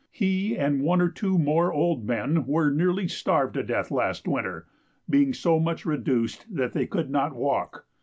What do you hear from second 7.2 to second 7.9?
walk.